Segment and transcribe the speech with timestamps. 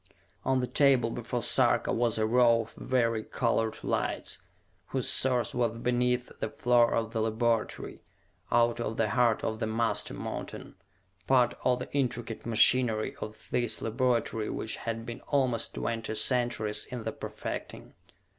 [0.43, 4.41] On the table before Sarka was a row of vari colored lights,
[4.87, 8.01] whose source was beneath the floor of the laboratory,
[8.51, 10.73] out of the heart of the master mountain,
[11.27, 17.03] part of the intricate machinery of this laboratory which had been almost twenty centuries in
[17.03, 17.93] the perfecting.